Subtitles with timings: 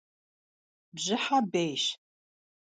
[0.95, 1.85] Bjıhe bêyş.